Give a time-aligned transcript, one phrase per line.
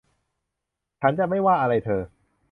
[1.01, 2.01] ฉันจะไม่ว่าอะไรเธอ